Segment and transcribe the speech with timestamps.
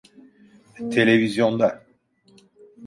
[0.91, 1.83] Televizyonda.